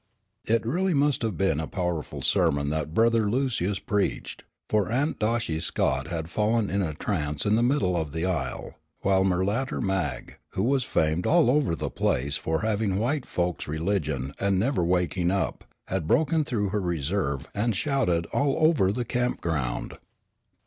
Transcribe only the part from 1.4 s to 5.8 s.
a powerful sermon that Brother Lucius preached, for Aunt Doshy